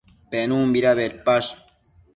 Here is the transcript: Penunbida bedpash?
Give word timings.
Penunbida 0.31 0.95
bedpash? 1.03 1.55